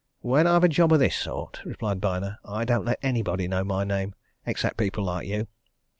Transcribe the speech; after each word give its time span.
"When 0.21 0.47
I've 0.47 0.63
a 0.63 0.67
job 0.67 0.93
of 0.93 0.97
this 0.99 1.15
sort," 1.15 1.63
replied 1.63 2.01
Byner, 2.01 2.39
"I 2.43 2.65
don't 2.65 2.85
let 2.85 2.97
anybody 3.03 3.47
know 3.47 3.63
my 3.63 3.83
name 3.83 4.15
except 4.47 4.77
people 4.77 5.03
like 5.03 5.27
you. 5.27 5.45